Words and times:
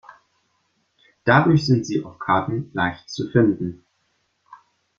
Dadurch 1.25 1.67
sind 1.67 1.85
sie 1.85 2.03
auf 2.03 2.17
Karten 2.17 2.71
leicht 2.73 3.07
zu 3.07 3.29
finden. 3.29 3.85